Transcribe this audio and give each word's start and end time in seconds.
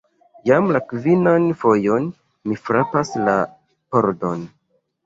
Jam 0.49 0.69
la 0.75 0.79
kvinan 0.93 1.45
fojon 1.65 2.09
mi 2.49 2.59
frapas 2.65 3.17
la 3.29 3.39
pordon! 3.95 4.47